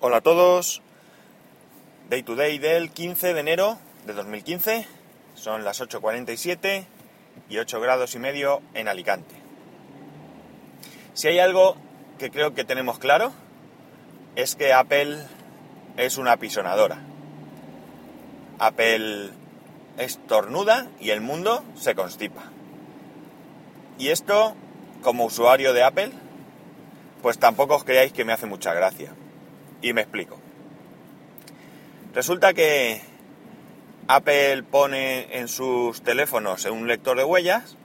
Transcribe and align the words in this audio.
Hola 0.00 0.18
a 0.18 0.20
todos. 0.20 0.80
Day 2.08 2.22
to 2.22 2.36
day 2.36 2.58
del 2.58 2.92
15 2.92 3.34
de 3.34 3.40
enero 3.40 3.78
de 4.06 4.12
2015. 4.12 4.86
Son 5.34 5.64
las 5.64 5.80
8.47 5.80 6.84
y 7.48 7.58
8 7.58 7.80
grados 7.80 8.14
y 8.14 8.20
medio 8.20 8.62
en 8.74 8.86
Alicante. 8.86 9.34
Si 11.14 11.26
hay 11.26 11.40
algo 11.40 11.76
que 12.16 12.30
creo 12.30 12.54
que 12.54 12.62
tenemos 12.62 13.00
claro, 13.00 13.32
es 14.36 14.54
que 14.54 14.72
Apple 14.72 15.18
es 15.96 16.16
una 16.16 16.30
apisonadora. 16.30 17.02
Apple 18.60 19.30
estornuda 19.96 20.86
y 21.00 21.10
el 21.10 21.22
mundo 21.22 21.64
se 21.74 21.96
constipa. 21.96 22.44
Y 23.98 24.10
esto, 24.10 24.54
como 25.02 25.24
usuario 25.24 25.72
de 25.72 25.82
Apple, 25.82 26.12
pues 27.20 27.40
tampoco 27.40 27.74
os 27.74 27.82
creáis 27.82 28.12
que 28.12 28.24
me 28.24 28.32
hace 28.32 28.46
mucha 28.46 28.72
gracia. 28.74 29.12
Y 29.82 29.92
me 29.92 30.02
explico. 30.02 30.38
Resulta 32.14 32.52
que 32.54 33.00
Apple 34.08 34.62
pone 34.64 35.38
en 35.38 35.48
sus 35.48 36.02
teléfonos 36.02 36.64
un 36.64 36.88
lector 36.88 37.16
de 37.16 37.24
huellas, 37.24 37.76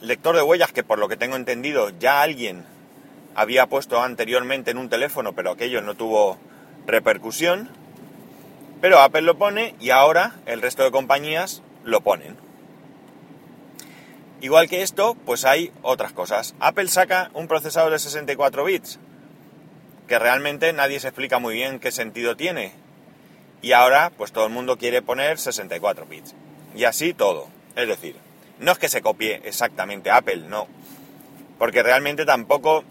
lector 0.00 0.36
de 0.36 0.42
huellas 0.42 0.72
que 0.72 0.84
por 0.84 0.98
lo 0.98 1.08
que 1.08 1.16
tengo 1.16 1.36
entendido 1.36 1.90
ya 1.90 2.22
alguien 2.22 2.64
había 3.34 3.66
puesto 3.66 4.02
anteriormente 4.02 4.70
en 4.70 4.78
un 4.78 4.88
teléfono, 4.88 5.32
pero 5.32 5.52
aquello 5.52 5.80
no 5.80 5.94
tuvo 5.94 6.38
repercusión, 6.86 7.70
pero 8.80 9.00
Apple 9.00 9.22
lo 9.22 9.38
pone 9.38 9.74
y 9.80 9.90
ahora 9.90 10.34
el 10.46 10.60
resto 10.60 10.82
de 10.82 10.90
compañías 10.90 11.62
lo 11.84 12.02
ponen. 12.02 12.36
Igual 14.40 14.68
que 14.68 14.82
esto, 14.82 15.14
pues 15.24 15.44
hay 15.44 15.72
otras 15.82 16.12
cosas. 16.12 16.54
Apple 16.60 16.88
saca 16.88 17.30
un 17.32 17.48
procesador 17.48 17.92
de 17.92 17.98
64 17.98 18.64
bits, 18.64 18.98
que 20.08 20.18
realmente 20.18 20.72
nadie 20.72 21.00
se 21.00 21.08
explica 21.08 21.38
muy 21.38 21.54
bien 21.54 21.80
qué 21.80 21.92
sentido 21.92 22.36
tiene. 22.36 22.72
Y 23.62 23.72
ahora, 23.72 24.10
pues 24.16 24.32
todo 24.32 24.46
el 24.46 24.52
mundo 24.52 24.76
quiere 24.76 25.02
poner 25.02 25.38
64 25.38 26.06
bits. 26.06 26.34
Y 26.74 26.84
así 26.84 27.14
todo. 27.14 27.48
Es 27.76 27.88
decir, 27.88 28.16
no 28.58 28.72
es 28.72 28.78
que 28.78 28.88
se 28.88 29.02
copie 29.02 29.40
exactamente 29.44 30.10
Apple, 30.10 30.44
no. 30.48 30.68
Porque 31.58 31.82
realmente 31.82 32.24
tampoco 32.24 32.84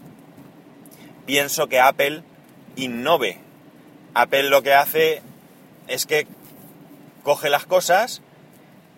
pienso 1.26 1.68
que 1.68 1.80
Apple 1.80 2.22
innove. 2.76 3.38
Apple 4.14 4.44
lo 4.44 4.62
que 4.62 4.74
hace 4.74 5.22
es 5.86 6.06
que 6.06 6.26
coge 7.22 7.48
las 7.50 7.66
cosas 7.66 8.22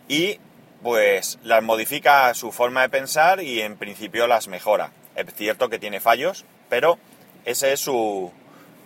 y 0.08 0.38
pues 0.82 1.38
las 1.42 1.62
modifica 1.62 2.32
su 2.34 2.52
forma 2.52 2.82
de 2.82 2.88
pensar 2.88 3.42
y 3.42 3.60
en 3.60 3.76
principio 3.76 4.26
las 4.26 4.48
mejora. 4.48 4.92
Es 5.14 5.26
cierto 5.34 5.68
que 5.68 5.78
tiene 5.78 6.00
fallos, 6.00 6.44
pero 6.68 6.98
esa 7.46 7.68
es 7.68 7.80
su, 7.80 8.30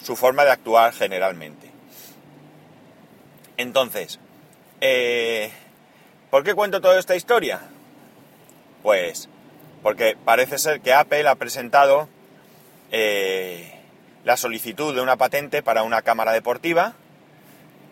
su 0.00 0.14
forma 0.14 0.44
de 0.44 0.52
actuar 0.52 0.92
generalmente. 0.92 1.68
Entonces, 3.56 4.20
eh, 4.80 5.50
¿por 6.30 6.44
qué 6.44 6.54
cuento 6.54 6.80
toda 6.80 7.00
esta 7.00 7.16
historia? 7.16 7.60
Pues 8.84 9.28
porque 9.82 10.16
parece 10.24 10.58
ser 10.58 10.80
que 10.80 10.92
Apple 10.92 11.26
ha 11.26 11.34
presentado 11.34 12.08
eh, 12.92 13.72
la 14.24 14.36
solicitud 14.36 14.94
de 14.94 15.00
una 15.00 15.16
patente 15.16 15.62
para 15.62 15.82
una 15.82 16.02
cámara 16.02 16.32
deportiva 16.32 16.94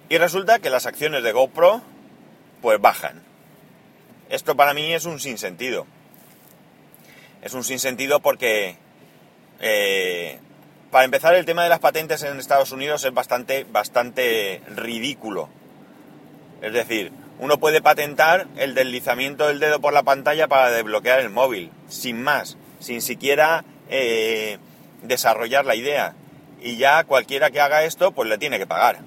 y 0.08 0.18
resulta 0.18 0.58
que 0.58 0.70
las 0.70 0.86
acciones 0.86 1.22
de 1.22 1.32
GoPro 1.32 1.82
pues 2.60 2.80
bajan. 2.80 3.22
Esto 4.28 4.56
para 4.56 4.74
mí 4.74 4.92
es 4.92 5.06
un 5.06 5.20
sinsentido. 5.20 5.86
Es 7.40 7.54
un 7.54 7.64
sinsentido 7.64 8.20
porque, 8.20 8.76
eh, 9.60 10.38
para 10.90 11.04
empezar, 11.04 11.34
el 11.34 11.44
tema 11.44 11.62
de 11.62 11.68
las 11.68 11.80
patentes 11.80 12.22
en 12.22 12.38
Estados 12.38 12.72
Unidos 12.72 13.04
es 13.04 13.12
bastante, 13.12 13.66
bastante 13.70 14.62
ridículo. 14.74 15.48
Es 16.62 16.72
decir, 16.72 17.12
uno 17.38 17.58
puede 17.58 17.82
patentar 17.82 18.46
el 18.56 18.74
deslizamiento 18.74 19.46
del 19.46 19.60
dedo 19.60 19.80
por 19.80 19.92
la 19.92 20.02
pantalla 20.02 20.48
para 20.48 20.70
desbloquear 20.70 21.20
el 21.20 21.30
móvil, 21.30 21.70
sin 21.88 22.22
más, 22.22 22.56
sin 22.80 23.02
siquiera 23.02 23.64
eh, 23.90 24.58
desarrollar 25.02 25.64
la 25.64 25.76
idea. 25.76 26.14
Y 26.60 26.76
ya 26.76 27.04
cualquiera 27.04 27.50
que 27.50 27.60
haga 27.60 27.84
esto, 27.84 28.12
pues 28.12 28.28
le 28.28 28.38
tiene 28.38 28.58
que 28.58 28.66
pagar. 28.66 28.98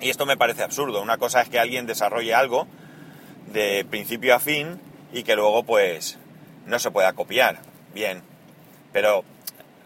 Y 0.00 0.10
esto 0.10 0.26
me 0.26 0.36
parece 0.36 0.62
absurdo. 0.62 1.02
Una 1.02 1.18
cosa 1.18 1.40
es 1.40 1.48
que 1.48 1.58
alguien 1.58 1.86
desarrolle 1.86 2.34
algo 2.34 2.68
de 3.52 3.84
principio 3.88 4.34
a 4.34 4.40
fin 4.40 4.80
y 5.12 5.24
que 5.24 5.34
luego 5.34 5.64
pues 5.64 6.18
no 6.66 6.78
se 6.78 6.90
pueda 6.90 7.12
copiar. 7.14 7.58
Bien, 7.94 8.22
pero 8.92 9.24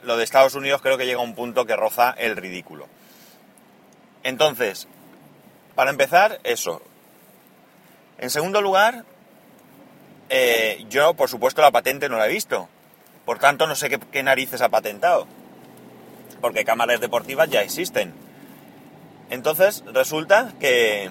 lo 0.03 0.17
de 0.17 0.25
Estados 0.25 0.55
Unidos 0.55 0.83
creo 0.83 0.99
que 0.99 1.07
llega 1.07 1.21
a 1.21 1.25
un 1.25 1.35
punto 1.35 1.65
que 1.67 1.77
roza 1.77 2.15
el 2.17 2.37
ridículo. 2.37 2.87
Entonces, 4.23 4.89
para 5.75 5.91
empezar, 5.91 6.41
eso. 6.45 6.83
En 8.19 8.31
segundo 8.31 8.61
lugar, 8.61 9.05
eh, 10.29 10.85
yo 10.89 11.15
por 11.15 11.29
supuesto 11.29 11.63
la 11.63 11.71
patente 11.71 12.09
no 12.09 12.19
la 12.19 12.27
he 12.27 12.33
visto. 12.33 12.69
Por 13.25 13.39
tanto, 13.39 13.67
no 13.67 13.75
sé 13.75 13.89
qué, 13.89 14.23
narices 14.23 14.61
ha 14.63 14.69
patentado. 14.69 15.27
Porque 16.41 16.65
cámaras 16.65 17.01
deportivas 17.01 17.49
ya 17.49 17.63
existen. 17.63 18.13
Entonces, 19.31 19.85
resulta 19.93 20.53
que 20.61 21.11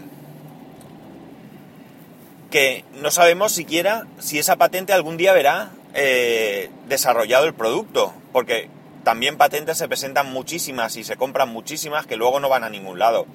que 2.52 2.84
no 3.02 3.12
sabemos 3.12 3.54
siquiera 3.54 4.06
si 4.20 4.38
esa 4.38 4.58
patente 4.58 4.92
algún 4.92 5.16
día 5.16 5.32
verá 5.32 5.72
eh, 5.94 6.70
desarrollado 6.90 7.46
el 7.46 7.54
producto, 7.54 8.14
porque 8.34 8.70
también 9.04 9.38
patentes 9.38 9.78
se 9.78 9.88
presentan 9.88 10.32
muchísimas 10.32 10.96
y 10.96 11.04
se 11.04 11.18
compran 11.18 11.50
muchísimas 11.50 12.06
que 12.06 12.18
luego 12.18 12.40
no 12.40 12.50
van 12.50 12.64
a 12.64 12.70
ningún 12.70 13.00
lado. 13.00 13.26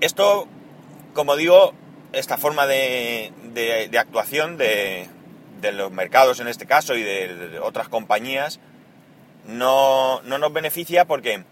Esto, 0.00 0.48
como 1.12 1.36
digo, 1.36 1.74
esta 2.12 2.38
forma 2.38 2.66
de, 2.66 3.32
actuación 3.98 4.56
de, 4.56 5.08
los 5.72 5.92
mercados 5.92 6.40
en 6.40 6.48
este 6.48 6.66
caso 6.66 6.94
y 6.94 7.02
de, 7.02 7.60
otras 7.62 7.88
compañías 7.88 8.60
no, 9.46 10.22
no 10.22 10.38
nos 10.38 10.52
beneficia 10.52 11.04
porque 11.04 11.44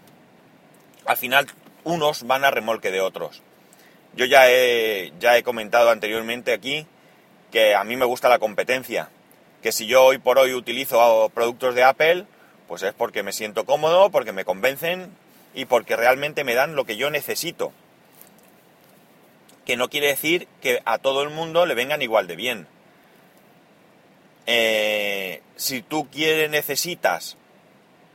al 1.05 1.17
final 1.17 1.47
unos 1.83 2.25
van 2.25 2.43
a 2.43 2.51
remolque 2.51 2.91
de 2.91 3.01
otros. 3.01 3.43
Yo 4.15 4.25
ya 4.25 4.49
he, 4.49 5.13
ya 5.19 5.37
he 5.37 5.43
comentado 5.43 5.91
anteriormente 5.91 6.53
aquí 6.53 6.87
que 7.51 7.75
a 7.75 7.83
mí 7.83 7.95
me 7.95 8.05
gusta 8.05 8.29
la 8.29 8.39
competencia, 8.39 9.09
que 9.61 9.71
si 9.71 9.87
yo 9.87 10.03
hoy 10.03 10.17
por 10.17 10.37
hoy 10.37 10.53
utilizo 10.53 11.29
productos 11.33 11.75
de 11.75 11.83
Apple, 11.83 12.25
pues 12.67 12.83
es 12.83 12.93
porque 12.93 13.23
me 13.23 13.33
siento 13.33 13.65
cómodo, 13.65 14.09
porque 14.09 14.31
me 14.31 14.45
convencen 14.45 15.11
y 15.53 15.65
porque 15.65 15.95
realmente 15.95 16.43
me 16.43 16.55
dan 16.55 16.75
lo 16.75 16.85
que 16.85 16.97
yo 16.97 17.09
necesito. 17.09 17.71
Que 19.65 19.77
no 19.77 19.89
quiere 19.89 20.07
decir 20.07 20.47
que 20.61 20.81
a 20.85 20.97
todo 20.97 21.23
el 21.23 21.29
mundo 21.29 21.65
le 21.65 21.75
vengan 21.75 22.01
igual 22.01 22.27
de 22.27 22.35
bien. 22.35 22.67
Eh, 24.45 25.41
si 25.55 25.81
tú 25.81 26.09
quieres, 26.09 26.49
necesitas 26.49 27.37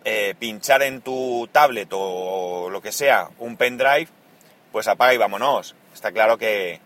eh, 0.05 0.35
pinchar 0.39 0.83
en 0.83 1.01
tu 1.01 1.49
tablet 1.53 1.89
o 1.93 2.69
lo 2.71 2.83
que 2.83 2.93
sea 2.93 3.31
un 3.39 3.57
pendrive, 3.57 4.09
pues 4.75 4.89
apaga 4.89 5.15
y 5.15 5.19
vámonos. 5.19 5.77
Está 5.95 6.11
claro 6.11 6.37
que, 6.37 6.81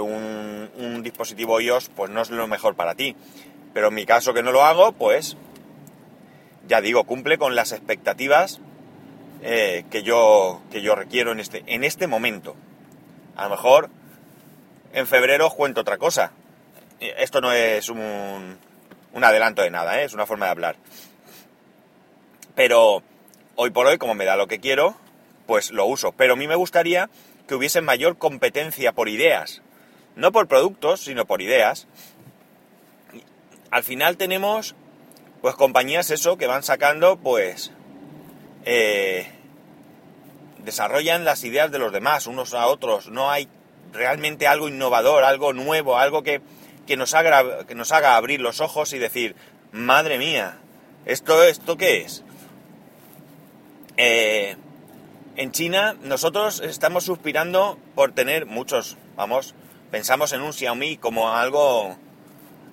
un, 0.00 1.02
dispositivo 1.02 1.60
iOS 1.60 1.88
pues 1.88 2.08
no 2.08 2.22
es 2.22 2.30
lo 2.30 2.46
mejor 2.46 2.76
para 2.76 2.94
ti. 2.94 3.16
Pero 3.76 3.88
en 3.88 3.94
mi 3.94 4.06
caso 4.06 4.32
que 4.32 4.42
no 4.42 4.52
lo 4.52 4.64
hago, 4.64 4.92
pues 4.92 5.36
ya 6.66 6.80
digo, 6.80 7.04
cumple 7.04 7.36
con 7.36 7.54
las 7.54 7.72
expectativas 7.72 8.58
eh, 9.42 9.84
que, 9.90 10.02
yo, 10.02 10.62
que 10.70 10.80
yo 10.80 10.94
requiero 10.94 11.30
en 11.32 11.40
este, 11.40 11.62
en 11.66 11.84
este 11.84 12.06
momento. 12.06 12.56
A 13.36 13.44
lo 13.44 13.50
mejor 13.50 13.90
en 14.94 15.06
febrero 15.06 15.50
cuento 15.50 15.82
otra 15.82 15.98
cosa. 15.98 16.32
Esto 17.00 17.42
no 17.42 17.52
es 17.52 17.90
un, 17.90 18.56
un 19.12 19.24
adelanto 19.24 19.60
de 19.60 19.68
nada, 19.68 20.00
¿eh? 20.00 20.04
es 20.04 20.14
una 20.14 20.24
forma 20.24 20.46
de 20.46 20.52
hablar. 20.52 20.76
Pero 22.54 23.02
hoy 23.56 23.68
por 23.72 23.84
hoy, 23.84 23.98
como 23.98 24.14
me 24.14 24.24
da 24.24 24.36
lo 24.36 24.46
que 24.46 24.58
quiero, 24.58 24.94
pues 25.46 25.70
lo 25.70 25.84
uso. 25.84 26.12
Pero 26.12 26.32
a 26.32 26.36
mí 26.36 26.48
me 26.48 26.56
gustaría 26.56 27.10
que 27.46 27.54
hubiese 27.54 27.82
mayor 27.82 28.16
competencia 28.16 28.92
por 28.92 29.10
ideas. 29.10 29.60
No 30.14 30.32
por 30.32 30.48
productos, 30.48 31.02
sino 31.02 31.26
por 31.26 31.42
ideas. 31.42 31.86
Al 33.76 33.84
final 33.84 34.16
tenemos, 34.16 34.74
pues, 35.42 35.54
compañías 35.54 36.10
eso, 36.10 36.38
que 36.38 36.46
van 36.46 36.62
sacando, 36.62 37.18
pues, 37.18 37.72
eh, 38.64 39.30
desarrollan 40.64 41.26
las 41.26 41.44
ideas 41.44 41.70
de 41.70 41.78
los 41.78 41.92
demás, 41.92 42.26
unos 42.26 42.54
a 42.54 42.68
otros. 42.68 43.10
No 43.10 43.30
hay 43.30 43.48
realmente 43.92 44.46
algo 44.46 44.68
innovador, 44.68 45.24
algo 45.24 45.52
nuevo, 45.52 45.98
algo 45.98 46.22
que, 46.22 46.40
que, 46.86 46.96
nos, 46.96 47.12
haga, 47.12 47.66
que 47.66 47.74
nos 47.74 47.92
haga 47.92 48.16
abrir 48.16 48.40
los 48.40 48.62
ojos 48.62 48.94
y 48.94 48.98
decir, 48.98 49.36
madre 49.72 50.16
mía, 50.16 50.56
¿esto, 51.04 51.44
esto 51.44 51.76
qué 51.76 52.00
es? 52.00 52.24
Eh, 53.98 54.56
en 55.36 55.52
China 55.52 55.98
nosotros 56.00 56.60
estamos 56.60 57.04
suspirando 57.04 57.78
por 57.94 58.12
tener 58.12 58.46
muchos, 58.46 58.96
vamos, 59.16 59.54
pensamos 59.90 60.32
en 60.32 60.40
un 60.40 60.54
Xiaomi 60.54 60.96
como 60.96 61.34
algo 61.34 61.94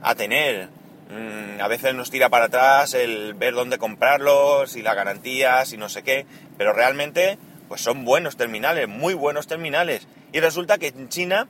a 0.02 0.16
tener. 0.16 0.70
Mm, 1.10 1.62
a 1.62 1.68
veces 1.68 1.94
nos 1.94 2.10
tira 2.10 2.30
para 2.30 2.46
atrás 2.46 2.94
el 2.94 3.34
ver 3.34 3.54
dónde 3.54 3.78
comprarlos 3.78 4.76
y 4.76 4.82
las 4.82 4.96
garantías 4.96 5.74
y 5.74 5.78
no 5.78 5.90
sé 5.90 6.04
qué, 6.04 6.26
pero 6.58 6.74
realmente 6.74 7.38
pues 7.68 7.82
son 7.82 8.06
buenos 8.06 8.38
terminales, 8.38 8.88
muy 8.88 9.14
buenos 9.14 9.48
terminales. 9.48 10.08
Y 10.32 10.40
resulta 10.40 10.78
que 10.78 10.88
en 10.88 11.10
China 11.10 11.48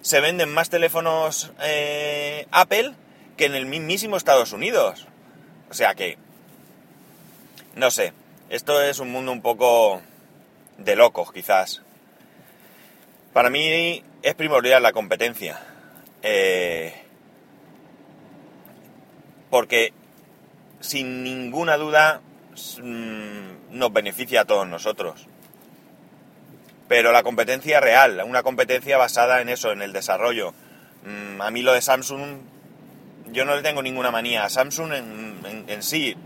se 0.00 0.20
venden 0.20 0.52
más 0.52 0.70
teléfonos 0.70 1.52
eh, 1.62 2.46
Apple 2.50 2.94
que 3.36 3.46
en 3.46 3.54
el 3.54 3.66
mismísimo 3.66 4.16
Estados 4.16 4.52
Unidos. 4.52 5.06
O 5.70 5.74
sea 5.74 5.94
que, 5.94 6.18
no 7.74 7.90
sé, 7.90 8.12
esto 8.48 8.82
es 8.82 8.98
un 8.98 9.10
mundo 9.10 9.32
un 9.32 9.42
poco 9.42 10.02
de 10.78 10.96
locos 10.96 11.32
quizás. 11.32 11.82
Para 13.32 13.50
mí 13.50 14.02
es 14.22 14.34
primordial 14.34 14.82
la 14.82 14.92
competencia. 14.92 15.60
Eh, 16.22 16.94
porque 19.50 19.92
sin 20.80 21.22
ninguna 21.22 21.76
duda 21.76 22.20
mm, 22.82 23.76
nos 23.78 23.92
beneficia 23.92 24.42
a 24.42 24.44
todos 24.44 24.66
nosotros. 24.66 25.26
Pero 26.88 27.12
la 27.12 27.22
competencia 27.22 27.80
real, 27.80 28.20
una 28.26 28.42
competencia 28.42 28.98
basada 28.98 29.40
en 29.40 29.48
eso, 29.48 29.70
en 29.70 29.82
el 29.82 29.92
desarrollo. 29.92 30.54
Mm, 31.04 31.40
a 31.40 31.50
mí 31.50 31.62
lo 31.62 31.72
de 31.72 31.82
Samsung, 31.82 32.38
yo 33.32 33.44
no 33.44 33.54
le 33.54 33.62
tengo 33.62 33.82
ninguna 33.82 34.10
manía 34.10 34.44
a 34.44 34.50
Samsung 34.50 34.92
en, 34.92 35.82
sí. 35.82 36.16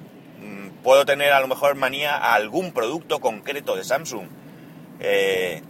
Mm, 0.40 0.82
puedo 0.82 1.04
tener 1.04 1.32
a 1.32 1.40
lo 1.40 1.48
mejor 1.48 1.74
manía 1.74 2.16
a 2.16 2.34
algún 2.34 2.72
producto 2.72 3.20
concreto 3.20 3.76
de 3.76 3.84
Samsung. 3.84 4.26
Eh, 5.00 5.62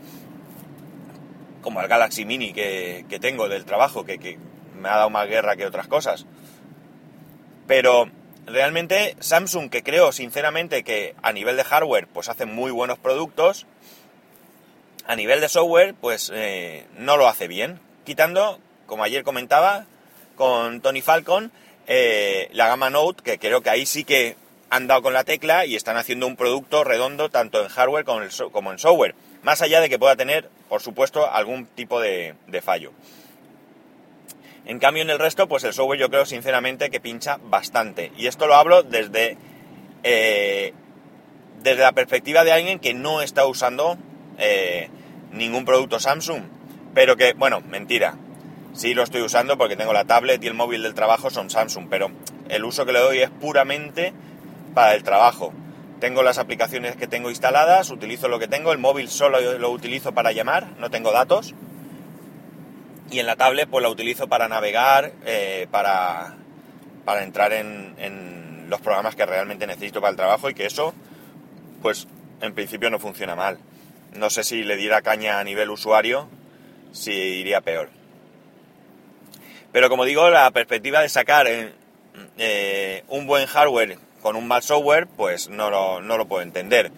como 1.60 1.80
el 1.80 1.88
Galaxy 1.88 2.26
Mini 2.26 2.52
que, 2.52 3.18
tengo 3.20 3.48
del 3.48 3.64
trabajo, 3.64 4.04
que, 4.04 4.38
me 4.76 4.88
ha 4.88 4.96
dado 4.96 5.10
más 5.10 5.26
guerra 5.26 5.56
que 5.56 5.66
otras 5.66 5.88
cosas. 5.88 6.26
Pero 7.66 8.11
realmente 8.46 9.16
Samsung, 9.20 9.70
que 9.70 9.82
creo 9.82 10.12
sinceramente 10.12 10.84
que 10.84 11.14
a 11.22 11.32
nivel 11.32 11.56
de 11.56 11.64
hardware, 11.64 12.06
pues 12.06 12.28
hace 12.28 12.46
muy 12.46 12.70
buenos 12.70 12.99
productos, 12.99 13.66
a 15.06 15.16
nivel 15.16 15.40
de 15.40 15.49
software, 15.49 15.94
pues 15.94 16.31
eh, 16.34 16.87
no 16.99 17.16
lo 17.16 17.28
hace 17.28 17.49
bien. 17.49 17.81
Quitando, 18.05 18.58
como 18.87 19.05
ayer 19.05 19.22
comentaba 19.22 19.87
con 20.37 20.81
Tony 20.81 21.02
Falcon, 21.02 21.52
eh, 21.87 22.49
la 22.52 22.69
gama 22.69 22.90
Note, 22.90 23.22
que 23.22 23.38
creo 23.38 23.61
que 23.62 23.70
ahí 23.70 23.87
sí 23.87 24.05
que 24.05 24.37
han 24.70 24.87
dado 24.87 25.02
con 25.02 25.12
la 25.12 25.25
tecla 25.25 25.67
y 25.67 25.76
están 25.76 25.96
haciendo 25.96 26.26
un 26.26 26.37
producto 26.37 26.84
redondo 26.84 27.28
tanto 27.28 27.62
en 27.62 27.69
hardware 27.69 28.05
como 28.05 28.72
en 28.72 28.78
software. 28.78 29.14
Más 29.44 29.60
allá 29.60 29.81
de 29.81 29.90
que 29.90 29.99
pueda 29.99 30.17
tener, 30.17 30.49
por 30.70 30.81
supuesto, 30.81 31.31
algún 31.31 31.67
tipo 31.67 32.00
de, 32.00 32.34
fallo. 32.62 32.93
En 34.66 34.78
cambio, 34.78 35.02
en 35.02 35.11
el 35.11 35.19
resto, 35.19 35.46
pues 35.46 35.64
el 35.64 35.75
software 35.75 36.00
yo 36.00 36.08
creo 36.08 36.25
sinceramente 36.25 36.90
que 36.90 37.00
pincha 37.00 37.38
bastante. 37.43 38.12
Y 38.16 38.26
esto 38.26 38.46
lo 38.46 38.55
hablo 38.55 38.82
desde, 38.82 39.37
eh, 40.02 40.72
desde 41.62 41.82
la 41.82 41.93
perspectiva 41.93 42.44
de 42.44 42.52
alguien 42.52 42.78
que 42.78 42.94
no 42.94 43.20
está 43.20 43.46
usando 43.46 43.99
eh, 44.38 44.88
ningún 45.32 45.64
producto 45.64 46.00
Samsung. 46.00 46.44
Pero 46.94 47.16
que, 47.16 47.34
bueno, 47.34 47.61
mentira. 47.61 48.16
Sí 48.72 48.94
lo 48.94 49.02
estoy 49.02 49.20
usando 49.20 49.58
porque 49.58 49.76
tengo 49.76 49.93
la 49.93 50.05
tablet 50.05 50.43
y 50.43 50.46
el 50.46 50.55
móvil 50.55 50.82
del 50.82 50.94
trabajo 50.94 51.31
son 51.31 51.50
Samsung, 51.50 51.87
pero 51.88 52.10
el 52.49 52.64
uso 52.64 52.84
que 52.84 52.93
le 52.93 52.99
doy 52.99 53.19
es 53.20 53.31
puramente 53.31 54.12
para 54.75 54.94
el 54.94 55.05
trabajo. 55.05 55.52
Tengo 56.00 56.22
las 56.22 56.38
aplicaciones 56.38 56.96
que 56.96 57.06
tengo 57.06 57.31
instaladas, 57.31 57.90
utilizo 57.90 58.28
lo 58.28 58.40
que 58.40 58.49
tengo, 58.49 58.72
el 58.72 58.78
móvil 58.78 59.08
solo 59.08 59.40
lo 59.58 59.70
utilizo 59.70 60.12
para 60.12 60.32
llamar, 60.32 60.72
no 60.78 60.90
tengo 60.90 61.12
datos. 61.12 61.55
Y 63.14 63.20
en 63.20 63.26
la 63.26 63.37
tablet 63.37 63.69
pues 63.70 63.81
la 63.81 63.90
utilizo 63.90 64.26
para 64.26 64.49
navegar, 64.49 65.12
eh, 65.25 65.69
para, 65.70 66.34
para 67.05 67.22
entrar 67.22 67.52
en, 67.52 68.66
los 68.69 68.81
programas 68.81 69.14
que 69.14 69.25
realmente 69.25 69.69
necesito 69.69 70.00
para 70.00 70.11
el 70.11 70.16
trabajo 70.16 70.50
y 70.50 70.55
que 70.55 70.66
eso, 70.66 70.94
pues 71.81 72.08
en 72.40 72.55
principio 72.55 72.90
no 72.90 72.99
funciona 72.99 73.37
mal. 73.37 73.61
No 74.14 74.31
sé 74.31 74.43
si 74.43 74.64
le 74.64 74.75
diera 74.75 75.00
caña 75.00 75.38
a 75.38 75.44
nivel 75.44 75.70
usuario, 75.70 76.28
si 76.90 77.12
iría 77.12 77.61
peor. 77.61 77.88
Pero 79.70 79.88
como 79.88 80.05
digo, 80.05 80.28
la 80.28 80.50
perspectiva 80.50 81.00
de 81.00 81.08
sacar 81.08 81.46
eh, 81.46 81.72
eh, 82.37 83.05
un 83.06 83.28
buen 83.28 83.46
hardware 83.46 83.96
con 84.22 84.34
un 84.34 84.49
mal 84.49 84.64
software, 84.64 85.06
pues 85.06 85.49
no 85.50 85.70
lo, 85.70 86.26
puedo 86.26 86.43
entender. 86.43 86.90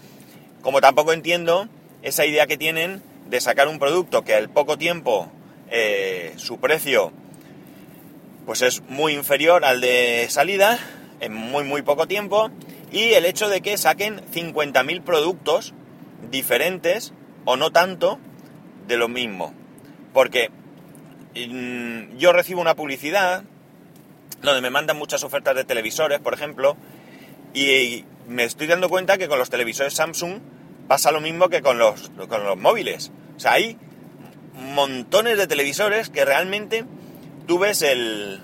Como 0.62 0.80
tampoco 0.80 1.12
entiendo 1.12 1.68
esa 2.00 2.24
idea 2.24 2.46
que 2.46 2.56
tienen 2.56 3.02
de 3.26 3.38
sacar 3.42 3.68
un 3.68 3.78
producto 3.78 4.24
que 4.24 4.34
al 4.34 4.48
poco 4.48 4.78
tiempo 4.78 5.30
eh, 5.70 6.34
su 6.36 6.58
precio 6.58 7.12
pues 8.46 8.62
es 8.62 8.82
muy 8.88 9.12
inferior 9.12 9.64
al 9.64 9.80
de 9.80 10.26
salida, 10.30 10.78
en 11.20 11.34
muy 11.34 11.64
muy 11.64 11.82
poco 11.82 12.06
tiempo, 12.06 12.50
y 12.92 13.14
el 13.14 13.24
hecho 13.26 13.48
de 13.48 13.60
que 13.60 13.76
saquen 13.76 14.20
50.000 14.32 15.02
productos 15.02 15.74
diferentes 16.30 17.12
o 17.44 17.56
no 17.56 17.72
tanto 17.72 18.20
de 18.86 18.96
lo 18.96 19.08
mismo. 19.08 19.52
Porque 20.12 20.50
mm, 21.34 22.16
yo 22.18 22.32
recibo 22.32 22.60
una 22.60 22.76
publicidad 22.76 23.42
donde 24.42 24.60
me 24.60 24.70
mandan 24.70 24.96
muchas 24.96 25.24
ofertas 25.24 25.56
de 25.56 25.64
televisores, 25.64 26.20
por 26.20 26.32
ejemplo, 26.32 26.76
y 27.52 28.04
me 28.28 28.44
estoy 28.44 28.68
dando 28.68 28.88
cuenta 28.88 29.18
que 29.18 29.28
con 29.28 29.38
los 29.38 29.50
televisores 29.50 29.94
Samsung 29.94 30.40
pasa 30.86 31.10
lo 31.10 31.20
mismo 31.20 31.48
que 31.48 31.62
con 31.62 31.78
los, 31.78 32.10
con 32.28 32.44
los 32.44 32.56
móviles. 32.56 33.10
O 33.36 33.40
sea, 33.40 33.52
hay 33.52 33.76
montones 34.56 35.38
de 35.38 35.46
televisores 35.46 36.10
que 36.10 36.24
realmente 36.24 36.84
tú 37.46 37.58
ves 37.58 37.82
el, 37.82 38.40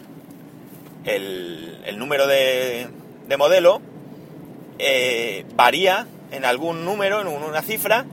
el, 1.04 1.98
número 1.98 2.26
de, 2.26 2.88
de 3.28 3.36
modelo, 3.36 3.80
eh, 4.78 5.44
varía 5.54 6.06
en 6.30 6.44
algún 6.44 6.84
número, 6.84 7.20
en 7.20 7.28
una 7.28 7.62
cifra, 7.62 8.04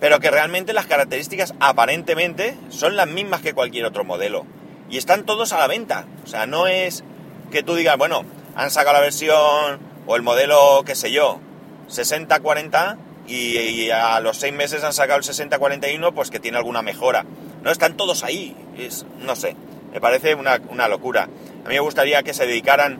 pero 0.00 0.20
que 0.20 0.30
realmente 0.30 0.72
las 0.72 0.86
características 0.86 1.54
aparentemente 1.60 2.56
son 2.68 2.96
las 2.96 3.08
mismas 3.08 3.40
que 3.40 3.54
cualquier 3.54 3.86
otro 3.86 4.04
modelo. 4.04 4.46
Y 4.90 4.98
están 4.98 5.24
todos 5.24 5.52
a 5.52 5.58
la 5.58 5.66
venta. 5.66 6.06
O 6.24 6.26
sea, 6.26 6.46
no 6.46 6.66
es 6.66 7.04
que 7.50 7.62
tú 7.62 7.74
digas, 7.74 7.96
bueno, 7.96 8.24
han 8.54 8.70
sacado 8.70 8.94
la 8.94 9.00
versión 9.00 9.78
o 10.06 10.16
el 10.16 10.22
modelo, 10.22 10.82
qué 10.84 10.94
sé 10.94 11.10
yo, 11.10 11.40
60-40 11.88 12.96
y, 13.26 13.90
a 13.90 14.20
los 14.20 14.36
seis 14.36 14.52
meses 14.52 14.84
han 14.84 14.92
sacado 14.92 15.18
el 15.18 15.24
60-41, 15.24 16.12
pues 16.12 16.30
que 16.30 16.40
tiene 16.40 16.58
alguna 16.58 16.82
mejora. 16.82 17.24
No 17.62 17.70
están 17.70 17.96
todos 17.96 18.24
ahí, 18.24 18.56
es, 18.78 19.06
no 19.20 19.36
sé, 19.36 19.56
me 19.92 20.00
parece 20.00 20.34
una, 20.34 20.88
locura. 20.88 21.24
A 21.64 21.68
mí 21.68 21.74
me 21.74 21.80
gustaría 21.80 22.22
que 22.22 22.34
se 22.34 22.46
dedicaran, 22.46 22.98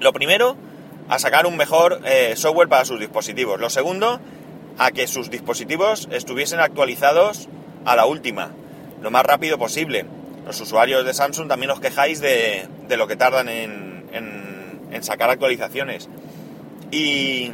lo 0.00 0.12
primero, 0.12 0.56
a 1.08 1.18
sacar 1.18 1.46
un 1.46 1.56
mejor 1.56 2.00
eh, 2.04 2.34
software 2.36 2.68
para 2.68 2.84
sus 2.84 3.00
dispositivos. 3.00 3.60
Lo 3.60 3.70
segundo, 3.70 4.20
a 4.78 4.90
que 4.92 5.06
sus 5.06 5.30
dispositivos 5.30 6.08
estuviesen 6.12 6.60
actualizados 6.60 7.48
a 7.84 7.96
la 7.96 8.06
última, 8.06 8.52
lo 9.00 9.10
más 9.10 9.24
rápido 9.24 9.58
posible. 9.58 10.06
Los 10.46 10.60
usuarios 10.60 11.04
de 11.04 11.14
Samsung 11.14 11.48
también 11.48 11.70
os 11.70 11.80
quejáis 11.80 12.20
de, 12.20 12.68
lo 12.88 13.06
que 13.06 13.16
tardan 13.16 13.48
en 13.48 13.92
en 14.92 15.02
sacar 15.02 15.30
actualizaciones. 15.30 16.08
Y, 16.90 17.52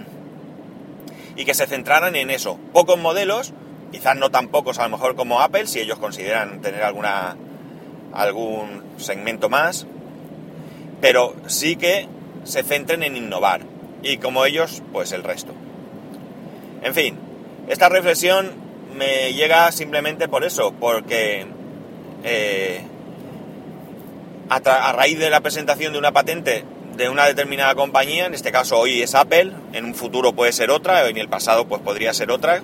y 1.39 1.45
que 1.45 1.55
se 1.55 1.67
centraran 1.67 2.17
en 2.17 2.31
eso. 2.31 2.59
Pocos 2.73 2.99
modelos, 2.99 3.55
quizás 3.93 4.17
no 4.17 4.31
tan 4.31 4.49
pocos 4.49 4.79
a 4.81 4.83
lo 4.83 4.91
mejor 4.91 5.15
como 5.15 5.41
Apple, 5.41 5.69
si 5.69 5.79
ellos 5.81 5.99
consideran 5.99 6.61
tener 6.61 6.83
alguna 6.83 7.37
algún 8.13 8.83
segmento 8.97 9.49
más, 9.49 9.87
pero 11.01 11.37
sí 11.47 11.77
que 11.77 12.09
se 12.43 12.65
centren 12.65 13.05
en 13.05 13.17
innovar. 13.17 13.61
Y 14.03 14.19
como 14.19 14.45
ellos, 14.45 14.83
pues 14.93 15.13
el 15.13 15.23
resto. 15.23 15.53
En 16.83 16.95
fin, 16.95 17.17
esta 17.69 17.89
reflexión 17.89 18.51
me 18.97 19.33
llega 19.33 19.71
simplemente 19.71 20.27
por 20.27 20.43
eso, 20.45 20.73
porque 20.73 21.47
eh, 22.25 22.81
a, 24.49 24.93
raíz 24.93 25.21
de 25.21 25.31
la 25.31 25.41
presentación 25.41 25.93
de 25.93 26.01
una 26.01 26.11
patente 26.11 26.65
de 26.99 27.09
una 27.09 27.27
determinada 27.27 27.77
compañía, 27.77 28.27
en 28.27 28.35
este 28.35 28.51
caso 28.51 28.77
hoy 28.77 29.03
es 29.03 29.15
Apple, 29.15 29.53
en 29.73 29.85
un 29.85 29.95
futuro 29.95 30.33
puede 30.33 30.51
ser 30.51 30.73
otra, 30.73 31.09
en 31.09 31.17
el 31.17 31.29
pasado 31.29 31.69
pues 31.69 31.81
podría 31.81 32.13
ser 32.13 32.33
otra, 32.33 32.61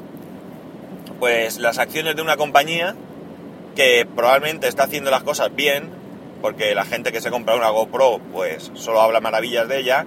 pues 1.21 1.59
las 1.59 1.79
acciones 1.79 2.17
de 2.17 2.23
una 2.23 2.37
compañía 2.37 2.97
que 3.77 4.05
probablemente 4.05 4.67
está 4.67 4.83
haciendo 4.83 5.13
las 5.13 5.23
cosas 5.23 5.55
bien, 5.55 5.89
porque 6.43 6.75
la 6.75 6.85
gente 6.85 7.13
que 7.13 7.21
se 7.21 7.31
compra 7.31 7.55
una 7.55 7.69
GoPro 7.69 8.19
pues 8.33 8.73
solo 8.75 9.01
habla 9.01 9.21
maravillas 9.21 9.69
de 9.69 9.79
ella, 9.79 10.05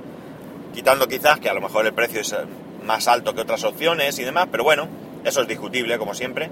quitando 0.74 1.08
quizás 1.08 1.40
que 1.40 1.48
a 1.48 1.54
lo 1.54 1.62
mejor 1.62 1.86
el 1.86 1.94
precio 1.94 2.20
es 2.20 2.36
más 2.84 3.08
alto 3.08 3.34
que 3.34 3.40
otras 3.40 3.64
opciones 3.64 4.20
y 4.20 4.26
demás, 4.26 4.50
pero 4.52 4.66
bueno, 4.66 4.90
eso 5.24 5.42
es 5.42 5.48
discutible 5.48 5.98
como 5.98 6.14
siempre. 6.14 6.50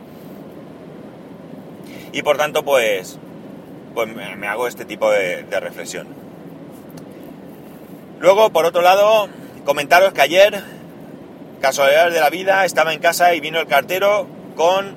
Y 2.14 2.22
por 2.22 2.38
tanto 2.38 2.64
pues, 2.64 3.20
pues 3.94 4.08
me 4.16 4.48
hago 4.48 4.66
este 4.66 4.86
tipo 4.86 5.12
de 5.12 5.60
reflexión. 5.60 6.25
Luego, 8.20 8.50
por 8.52 8.66
otro 8.66 8.82
lado, 8.82 9.28
comentaros 9.66 10.14
que 10.14 10.22
ayer, 10.22 10.64
casualidades 11.62 12.14
de 12.14 12.20
la 12.20 12.30
vida, 12.30 12.66
estaba 12.66 12.94
en 12.94 13.00
casa 13.00 13.34
y 13.34 13.40
vino 13.40 13.60
el 13.60 13.68
cartero 13.68 14.28
con 14.56 14.96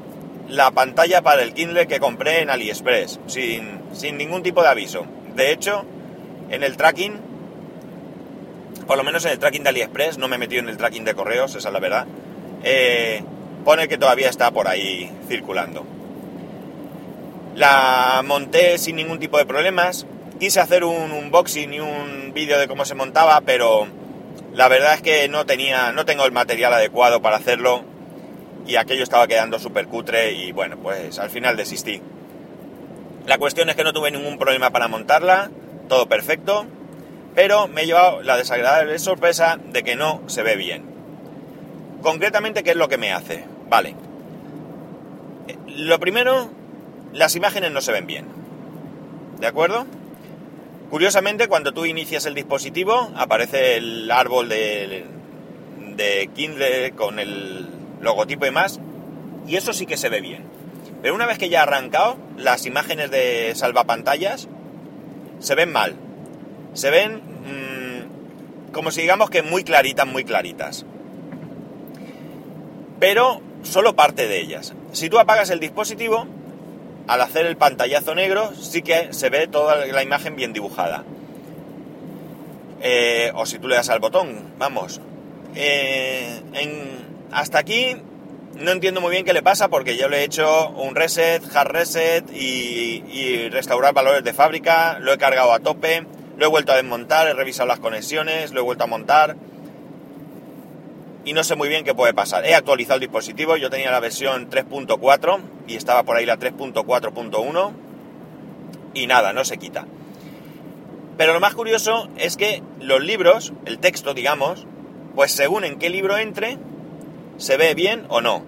la 0.49 0.71
pantalla 0.71 1.23
para 1.23 1.43
el 1.43 1.53
Kindle 1.53 1.87
que 1.87 2.01
compré 2.01 2.41
en 2.41 2.51
AliExpress, 2.51 3.21
sin, 3.27 3.81
ningún 4.17 4.43
tipo 4.43 4.63
de 4.63 4.69
aviso. 4.69 5.07
De 5.35 5.53
hecho, 5.53 5.85
en 6.51 6.63
el 6.63 6.77
tracking, 6.77 7.21
por 8.87 8.97
lo 8.97 9.05
menos 9.05 9.25
en 9.27 9.33
el 9.33 9.39
tracking 9.39 9.63
de 9.63 9.69
AliExpress, 9.71 10.19
no 10.19 10.29
me 10.29 10.37
he 10.37 10.39
metido 10.39 10.63
en 10.63 10.69
el 10.69 10.77
tracking 10.77 11.05
de 11.05 11.15
correos, 11.15 11.55
esa 11.55 11.69
es 11.69 11.73
la 11.73 11.81
verdad, 11.81 12.07
eh, 12.63 13.23
pone 13.65 13.89
que 13.89 13.99
todavía 13.99 14.31
está 14.31 14.51
por 14.51 14.69
ahí 14.69 15.13
circulando. 15.29 15.85
La 17.55 18.23
monté 18.25 18.79
sin 18.79 18.97
ningún 18.97 19.19
tipo 19.19 19.37
de 19.37 19.45
problemas, 19.45 20.07
quise 20.39 20.61
hacer 20.61 20.85
un 20.85 21.13
unboxing 21.13 21.73
y 21.75 21.81
un 21.81 22.33
vídeo 22.33 22.59
de 22.59 22.69
cómo 22.69 22.85
se 22.85 22.95
montaba, 22.95 23.41
pero 23.41 23.87
la 24.55 24.69
verdad 24.69 24.95
es 24.95 25.03
que 25.03 25.29
no 25.29 25.47
tenía, 25.47 25.93
no 25.93 26.05
tengo 26.05 26.25
el 26.25 26.33
material 26.33 26.73
adecuado 26.73 27.21
para 27.21 27.37
hacerlo 27.37 27.83
y 28.67 28.77
aquello 28.77 29.03
estaba 29.03 29.27
quedando 29.27 29.59
súper 29.59 29.87
cutre 29.89 30.33
y 30.33 30.53
bueno, 30.53 30.77
pues 30.77 31.19
al 31.19 31.31
final 31.31 31.57
desistí. 31.57 32.01
La 33.27 33.39
cuestión 33.39 33.69
es 33.69 33.77
que 33.77 33.85
no 33.85 33.93
tuve 33.93 34.11
ningún 34.11 34.39
problema 34.39 34.71
para 34.71 34.89
montarla, 34.89 35.51
todo 35.89 36.09
perfecto, 36.09 36.67
pero 37.35 37.69
me 37.69 37.83
he 37.83 37.87
llevado 37.87 38.23
la 38.23 38.37
desagradable 38.37 38.99
sorpresa 38.99 39.59
de 39.73 39.83
que 39.83 39.97
no 39.97 40.23
se 40.27 40.43
ve 40.43 40.57
bien. 40.57 40.85
Concretamente, 42.03 42.63
¿qué 42.63 42.71
es 42.71 42.77
lo 42.77 42.89
que 42.89 42.97
me 42.97 43.13
hace? 43.13 43.45
Vale. 43.69 43.95
Lo 45.67 45.99
primero, 45.99 46.51
las 47.13 47.35
imágenes 47.37 47.73
no 47.73 47.81
se 47.81 47.93
ven 47.93 48.07
bien. 48.07 48.27
¿De 49.41 49.47
acuerdo? 49.47 49.87
Curiosamente, 50.91 51.49
cuando 51.49 51.73
tú 51.73 51.85
inicias 51.85 52.25
el 52.25 52.35
dispositivo, 52.35 53.13
aparece 53.15 53.77
el 53.77 54.11
árbol 54.11 54.49
de, 54.49 55.05
Kindle 56.35 56.93
con 56.93 57.19
el 57.19 57.67
logotipo 58.01 58.47
y 58.47 58.51
más, 58.51 58.81
y 59.47 59.57
eso 59.57 59.75
sí 59.75 59.85
que 59.85 59.99
se 59.99 60.09
ve 60.09 60.23
bien. 60.23 60.45
Pero 61.03 61.15
una 61.15 61.27
vez 61.27 61.37
que 61.37 61.51
ya 61.51 61.61
ha 61.61 61.65
arrancado, 61.65 62.17
las 62.39 62.65
imágenes 62.65 63.11
de 63.11 63.53
salvapantallas 63.55 64.49
se 65.41 65.55
ven 65.55 65.71
mal. 65.71 65.95
Se 66.73 66.91
ven 66.91 67.17
mmm, 67.17 68.73
como 68.73 68.91
si 68.91 69.03
digamos 69.03 69.29
que 69.29 69.43
muy 69.43 69.65
claritas, 69.65 70.07
muy 70.07 70.25
claritas. 70.25 70.87
Pero 72.99 73.43
solo 73.63 73.95
parte 73.95 74.27
de 74.27 74.41
ellas. 74.41 74.75
Si 74.93 75.11
tú 75.11 75.19
apagas 75.19 75.51
el 75.51 75.61
dispositivo, 75.61 76.27
al 77.09 77.23
hacer 77.23 77.47
el 77.47 77.57
pantallazo 77.57 78.15
negro, 78.15 78.53
sí 78.55 78.83
que 78.83 79.13
se 79.13 79.31
ve 79.31 79.49
toda 79.49 79.87
la 79.87 80.03
imagen 80.03 80.37
bien 80.37 80.53
dibujada. 80.53 81.05
Eh, 82.81 83.33
o 83.35 83.47
si 83.47 83.59
tú 83.59 83.67
le 83.67 83.77
das 83.77 83.89
al 83.89 83.99
botón, 83.99 84.53
vamos. 84.59 85.01
Eh, 85.55 86.43
hasta 87.33 87.59
aquí 87.59 87.97
no 88.55 88.71
entiendo 88.73 89.01
muy 89.01 89.11
bien 89.11 89.25
qué 89.25 89.33
le 89.33 89.43
pasa 89.43 89.69
porque 89.69 89.97
yo 89.97 90.09
le 90.09 90.19
he 90.19 90.25
hecho 90.25 90.71
un 90.71 90.95
reset, 90.95 91.43
hard 91.55 91.71
reset 91.71 92.31
y, 92.33 93.49
restaurar 93.49 93.95
valores 93.95 94.23
de 94.23 94.35
fábrica, 94.35 94.99
lo 95.01 95.13
he 95.13 95.19
cargado 95.19 95.53
a 95.53 95.61
tope, 95.61 96.05
lo 96.37 96.45
he 96.45 96.49
vuelto 96.49 96.73
a 96.73 96.77
desmontar, 96.77 97.27
he 97.27 97.33
revisado 97.33 97.67
las 97.67 97.81
conexiones, 97.81 98.53
lo 98.53 98.61
he 98.61 98.63
vuelto 98.63 98.85
a 98.85 98.87
montar 98.87 99.37
y 101.25 101.33
no 101.33 101.43
sé 101.43 101.57
muy 101.57 101.69
bien 101.69 101.85
qué 101.85 101.95
puede 101.95 102.13
pasar. 102.13 102.45
He 102.45 102.55
actualizado 102.55 102.97
el 102.97 103.01
dispositivo, 103.01 103.57
yo 103.57 103.71
tenía 103.71 103.91
la 103.91 104.01
versión 104.01 104.51
3.4 104.51 105.58
y 105.69 105.77
estaba 105.77 106.03
por 106.03 106.17
ahí 106.17 106.27
la 106.27 106.39
3.4.1 106.39 107.73
y 108.95 109.07
nada, 109.07 109.33
no 109.33 109.45
se 109.45 109.59
quita. 109.59 109.87
Pero 111.17 111.33
lo 111.33 111.41
más 111.41 111.55
curioso 111.55 112.09
es 112.17 112.37
que 112.37 112.63
los 112.81 113.03
libros, 113.03 113.53
el 113.67 113.79
texto 113.79 114.15
digamos, 114.15 114.67
pues 115.15 115.33
según 115.33 115.65
en 115.65 115.79
qué 115.79 115.91
libro 115.91 116.17
entre, 116.17 116.59
se 117.37 117.57
ve 117.57 117.75
bien 117.75 118.05
o 118.09 118.21
no. 118.21 118.45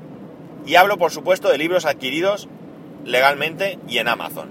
Y 0.66 0.76
hablo, 0.76 0.98
por 0.98 1.10
supuesto, 1.10 1.48
de 1.48 1.58
libros 1.58 1.84
adquiridos 1.84 2.48
legalmente 3.04 3.78
y 3.88 3.98
en 3.98 4.08
Amazon. 4.08 4.50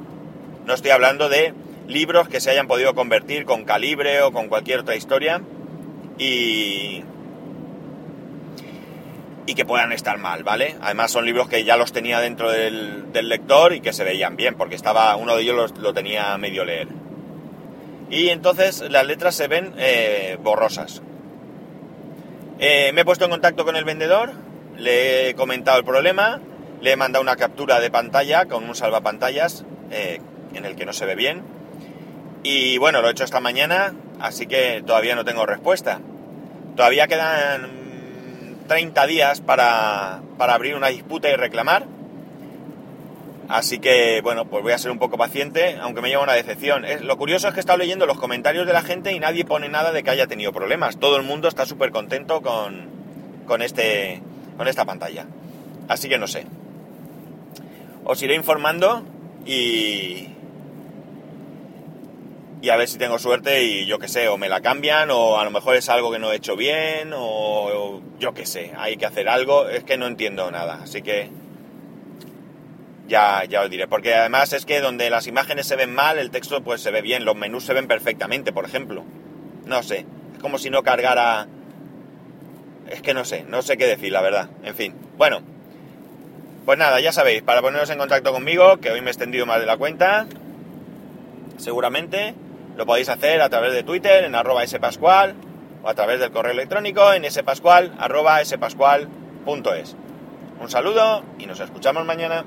No 0.65 0.73
estoy 0.73 0.91
hablando 0.91 1.29
de 1.29 1.53
libros 1.87 2.29
que 2.29 2.39
se 2.39 2.51
hayan 2.51 2.67
podido 2.67 2.93
convertir 2.93 3.45
con 3.45 3.63
calibre 3.63 4.21
o 4.21 4.31
con 4.31 4.47
cualquier 4.47 4.79
otra 4.79 4.95
historia 4.95 5.41
y, 6.17 7.03
y 9.49 9.55
que 9.55 9.65
puedan 9.65 9.91
estar 9.91 10.19
mal, 10.19 10.43
¿vale? 10.43 10.75
Además 10.79 11.09
son 11.09 11.25
libros 11.25 11.49
que 11.49 11.63
ya 11.63 11.75
los 11.75 11.91
tenía 11.91 12.19
dentro 12.19 12.51
del, 12.51 13.11
lector 13.11 13.73
y 13.73 13.81
que 13.81 13.93
se 13.93 14.03
veían 14.03 14.35
bien, 14.35 14.53
porque 14.53 14.75
estaba 14.75 15.15
uno 15.15 15.35
de 15.35 15.41
ellos 15.41 15.73
lo, 15.75 15.91
tenía 15.91 16.37
medio 16.37 16.63
leer. 16.65 16.87
Y 18.11 18.29
entonces 18.29 18.81
las 18.91 19.07
letras 19.07 19.33
se 19.33 19.47
ven 19.47 19.73
eh, 19.79 20.37
borrosas, 20.39 21.01
eh, 22.59 22.91
me 22.93 23.01
he 23.01 23.05
puesto 23.05 23.25
en 23.25 23.31
contacto 23.31 23.65
con 23.65 23.75
el 23.75 23.85
vendedor, 23.85 24.33
le 24.77 25.29
he 25.29 25.33
comentado 25.33 25.79
el 25.79 25.83
problema, 25.83 26.39
le 26.79 26.91
he 26.91 26.95
mandado 26.95 27.23
una 27.23 27.35
captura 27.35 27.79
de 27.79 27.89
pantalla 27.89 28.45
con 28.45 28.63
un 28.65 28.75
salvapantallas 28.75 29.65
eh, 29.89 30.21
en 30.53 30.63
el 30.63 30.75
que 30.75 30.85
no 30.85 30.93
se 30.93 31.07
ve 31.07 31.15
bien. 31.15 31.41
Y 32.43 32.77
bueno, 32.77 33.01
lo 33.01 33.07
he 33.07 33.11
hecho 33.13 33.23
esta 33.23 33.39
mañana, 33.39 33.95
así 34.19 34.45
que 34.45 34.83
todavía 34.85 35.15
no 35.15 35.25
tengo 35.25 35.47
respuesta. 35.47 36.01
Todavía 36.75 37.07
quedan 37.07 37.78
30 38.69 39.07
días 39.07 39.41
para, 39.41 40.21
para 40.37 40.53
abrir 40.53 40.75
una 40.75 40.87
disputa 40.87 41.29
y 41.29 41.35
reclamar. 41.35 41.85
Así 43.49 43.79
que, 43.79 44.21
bueno, 44.21 44.45
pues 44.45 44.61
voy 44.61 44.73
a 44.73 44.77
ser 44.77 44.91
un 44.91 44.99
poco 44.99 45.17
paciente, 45.17 45.77
aunque 45.81 46.01
me 46.01 46.09
lleva 46.09 46.21
una 46.21 46.33
decepción. 46.33 46.85
lo 47.01 47.17
curioso 47.17 47.47
es 47.47 47.53
que 47.53 47.59
he 47.59 47.61
estado 47.61 47.79
leyendo 47.79 48.05
los 48.05 48.19
comentarios 48.19 48.67
de 48.67 48.73
la 48.73 48.83
gente 48.83 49.11
y 49.11 49.19
nadie 49.19 49.43
pone 49.43 49.67
nada 49.69 49.91
de 49.91 50.03
que 50.03 50.11
haya 50.11 50.27
tenido 50.27 50.53
problemas. 50.53 50.99
Todo 50.99 51.17
el 51.17 51.23
mundo 51.23 51.47
está 51.47 51.65
súper 51.65 51.91
contento 51.91 52.41
con, 52.41 52.87
con, 53.47 53.63
este, 53.63 54.21
con 54.55 54.67
esta 54.67 54.85
pantalla. 54.85 55.25
Así 55.87 56.07
que 56.07 56.19
no 56.19 56.27
sé. 56.27 56.45
Os 58.05 58.21
iré 58.21 58.35
informando 58.35 59.03
y... 59.45 60.27
Y 62.61 62.69
a 62.69 62.75
ver 62.75 62.89
si 62.89 62.97
tengo 62.97 63.17
suerte 63.19 63.63
y 63.63 63.85
yo 63.85 63.99
qué 63.99 64.09
sé, 64.09 64.27
o 64.27 64.37
me 64.37 64.49
la 64.49 64.59
cambian, 64.59 65.09
o 65.11 65.39
a 65.39 65.45
lo 65.45 65.51
mejor 65.51 65.77
es 65.77 65.87
algo 65.87 66.11
que 66.11 66.19
no 66.19 66.31
he 66.31 66.35
hecho 66.35 66.57
bien, 66.57 67.13
o, 67.15 68.01
yo 68.19 68.33
qué 68.33 68.45
sé, 68.45 68.73
hay 68.77 68.97
que 68.97 69.05
hacer 69.05 69.29
algo. 69.29 69.69
Es 69.69 69.85
que 69.85 69.97
no 69.97 70.07
entiendo 70.07 70.51
nada. 70.51 70.81
Así 70.83 71.01
que 71.01 71.29
ya, 73.07 73.45
ya 73.45 73.61
os 73.61 73.69
diré. 73.69 73.87
Porque 73.87 74.13
además 74.13 74.51
es 74.51 74.65
que 74.65 74.81
donde 74.81 75.09
las 75.09 75.27
imágenes 75.27 75.67
se 75.67 75.77
ven 75.77 75.93
mal, 75.93 76.19
el 76.19 76.31
texto 76.31 76.61
pues 76.61 76.81
se 76.81 76.91
ve 76.91 77.01
bien, 77.01 77.23
los 77.23 77.35
menús 77.35 77.63
se 77.63 77.73
ven 77.73 77.87
perfectamente, 77.87 78.51
por 78.51 78.65
ejemplo. 78.65 79.05
No 79.65 79.81
sé, 79.81 80.05
es 80.33 80.41
como 80.41 80.57
si 80.57 80.69
no 80.69 80.83
cargara... 80.83 81.47
Es 82.89 83.01
que 83.01 83.13
no 83.13 83.23
sé, 83.23 83.43
no 83.43 83.61
sé 83.61 83.77
qué 83.77 83.85
decir, 83.85 84.11
la 84.11 84.21
verdad. 84.21 84.49
En 84.63 84.75
fin, 84.75 84.95
bueno. 85.17 85.41
Pues 86.65 86.77
nada, 86.77 86.99
ya 86.99 87.13
sabéis, 87.13 87.41
para 87.41 87.61
poneros 87.61 87.89
en 87.89 87.97
contacto 87.97 88.31
conmigo, 88.33 88.77
que 88.77 88.91
hoy 88.91 89.01
me 89.01 89.07
he 89.07 89.11
extendido 89.11 89.45
más 89.45 89.59
de 89.59 89.65
la 89.65 89.77
cuenta, 89.77 90.27
seguramente 91.57 92.35
lo 92.79 92.85
podéis 92.85 93.09
hacer 93.09 93.41
a 93.41 93.49
través 93.49 93.73
de 93.73 93.83
Twitter 93.83 94.23
en 94.23 94.35
arroba 94.35 94.65
spascual 94.65 95.35
o 95.83 95.89
a 95.89 95.93
través 95.95 96.21
del 96.21 96.31
correo 96.31 96.53
electrónico 96.53 97.11
en 97.11 97.29
spascual 97.29 97.93
arroba 97.99 98.43
spascual.es. 98.45 99.97
Un 100.61 100.69
saludo 100.69 101.25
y 101.37 101.45
nos 101.45 101.59
escuchamos 101.59 102.05
mañana. 102.05 102.45